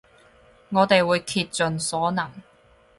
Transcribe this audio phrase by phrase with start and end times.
[0.69, 2.27] 我哋會竭盡所能